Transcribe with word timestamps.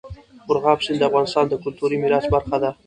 مورغاب 0.47 0.79
سیند 0.85 0.99
د 1.01 1.07
افغانستان 1.09 1.45
د 1.47 1.53
کلتوري 1.63 1.97
میراث 2.01 2.25
برخه 2.33 2.57
ده. 2.63 2.71